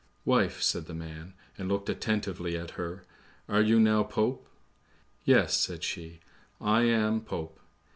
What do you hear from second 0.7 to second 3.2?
the man, and looked attentively at her,